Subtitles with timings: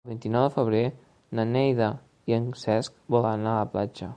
[0.05, 0.79] El vint-i-nou de febrer
[1.39, 1.91] na Neida
[2.33, 4.09] i en Cesc volen anar a la platja.